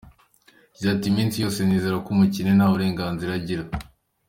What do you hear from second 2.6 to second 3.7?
burenganzira agira.